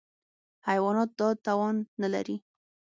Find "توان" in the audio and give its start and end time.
1.45-1.75